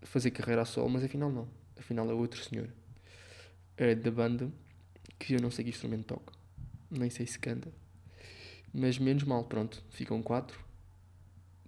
fazer 0.03 0.31
carreira 0.31 0.63
a 0.63 0.65
solo, 0.65 0.89
mas 0.89 1.05
afinal 1.05 1.31
não. 1.31 1.49
Afinal 1.77 2.09
é 2.11 2.15
outro 2.15 2.43
senhor. 2.43 2.69
É 3.77 3.95
da 3.95 4.11
banda 4.11 4.51
que 5.19 5.35
eu 5.35 5.41
não 5.41 5.51
sei 5.51 5.65
que 5.65 5.71
instrumento 5.71 6.07
toca. 6.07 6.33
Nem 6.91 7.11
sei 7.11 7.27
se 7.27 7.39
canta. 7.39 7.73
Mas 8.73 8.99
menos 8.99 9.25
mal, 9.25 9.45
pronto. 9.45 9.83
Ficam 9.91 10.23
quatro. 10.23 10.59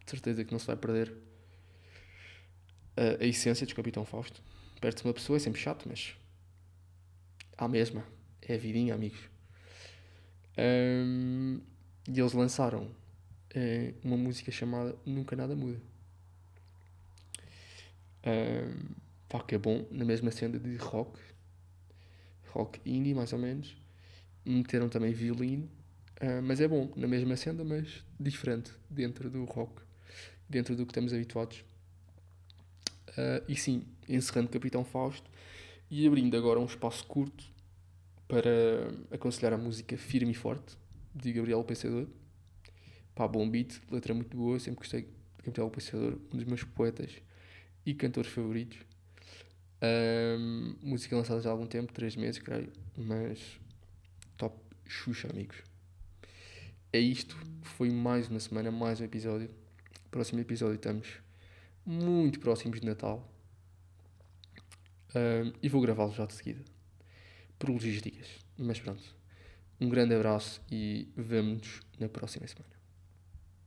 De 0.05 0.11
certeza 0.11 0.44
que 0.44 0.52
não 0.52 0.59
se 0.59 0.66
vai 0.66 0.76
perder 0.76 1.12
a, 2.96 3.22
a 3.22 3.26
essência 3.26 3.66
de 3.66 3.74
Capitão 3.74 4.05
Fausto. 4.05 4.42
Perde-se 4.81 5.05
uma 5.05 5.14
pessoa, 5.14 5.37
é 5.37 5.40
sempre 5.40 5.61
chato, 5.61 5.88
mas. 5.88 6.16
À 7.57 7.66
mesma. 7.66 8.05
É 8.40 8.55
a 8.55 8.59
vidinha, 8.59 8.94
amigos. 8.94 9.20
Um, 10.59 11.61
e 12.09 12.20
eles 12.20 12.33
lançaram 12.33 12.90
uh, 13.57 13.95
uma 14.05 14.17
música 14.17 14.51
chamada 14.51 14.97
Nunca 15.05 15.37
Nada 15.37 15.55
Muda. 15.55 15.81
Um, 18.25 18.95
pá, 19.29 19.41
que 19.41 19.55
é 19.55 19.59
bom, 19.59 19.87
na 19.91 20.05
mesma 20.05 20.31
senda 20.31 20.59
de 20.59 20.77
rock, 20.77 21.19
rock 22.49 22.81
indie 22.85 23.15
mais 23.15 23.33
ou 23.33 23.38
menos. 23.38 23.77
Meteram 24.45 24.88
também 24.88 25.12
violino, 25.12 25.69
uh, 26.21 26.43
mas 26.43 26.61
é 26.61 26.69
bom, 26.69 26.91
na 26.97 27.07
mesma 27.07 27.37
senda, 27.37 27.65
mas 27.65 28.05
diferente 28.19 28.73
dentro 28.88 29.31
do 29.31 29.45
rock, 29.45 29.83
dentro 30.49 30.77
do 30.77 30.85
que 30.85 30.91
estamos 30.91 31.12
habituados. 31.12 31.65
Uh, 33.11 33.45
e 33.47 33.57
sim, 33.57 33.85
encerrando 34.09 34.49
Capitão 34.49 34.85
Fausto, 34.85 35.31
E 35.91 36.07
abrindo 36.07 36.35
agora 36.37 36.59
um 36.59 36.65
espaço 36.65 37.05
curto 37.07 37.45
para 38.27 38.51
aconselhar 39.11 39.53
a 39.53 39.59
música 39.59 39.95
Firme 39.99 40.31
e 40.33 40.35
Forte, 40.35 40.79
de 41.15 41.31
Gabriel 41.33 41.62
Pensador. 41.65 42.07
Pá, 43.14 43.29
bom 43.29 43.48
beat, 43.48 43.79
letra 43.90 44.14
muito 44.14 44.35
boa, 44.35 44.59
sempre 44.59 44.79
gostei 44.79 45.03
de 45.03 45.09
Gabriel 45.44 45.70
Pensador, 45.70 46.18
um 46.33 46.37
dos 46.37 46.44
meus 46.44 46.64
poetas 46.64 47.11
e 47.85 47.92
cantores 47.92 48.31
favoritos. 48.31 48.79
Um, 49.83 50.77
música 50.81 51.16
lançada 51.16 51.40
já 51.40 51.51
há 51.51 51.53
algum 51.53 51.66
tempo, 51.66 51.92
3 51.92 52.16
meses, 52.16 52.40
creio, 52.40 52.72
mas 52.96 53.61
top 54.37 54.57
Xuxa, 54.87 55.29
amigos. 55.31 55.62
É 56.92 56.98
isto, 56.98 57.37
foi 57.62 57.90
mais 57.90 58.29
uma 58.29 58.40
semana, 58.40 58.70
mais 58.70 59.01
um 59.01 59.05
episódio. 59.05 59.51
Próximo 60.11 60.40
episódio 60.40 60.77
estamos 60.77 61.09
muito 61.85 62.40
próximos 62.40 62.81
de 62.81 62.87
Natal. 62.87 63.31
Um, 65.14 65.53
e 65.62 65.68
vou 65.68 65.81
gravá-lo 65.83 66.12
já 66.12 66.25
de 66.25 66.33
seguida. 66.33 66.64
Por 67.59 67.70
logísticas. 67.70 68.29
Mas 68.57 68.81
pronto. 68.81 69.03
Um 69.81 69.88
grande 69.88 70.14
abraço 70.14 70.62
e 70.70 71.09
vemo-nos 71.16 71.81
na 71.98 72.09
próxima 72.09 72.46
semana. 72.46 72.82